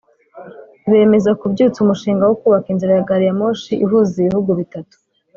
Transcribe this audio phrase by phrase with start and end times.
[0.89, 4.95] bemeza kubyutsa umushinga wo kubaka inzira ya Gari ya moshi ihuza ibihugu bitatu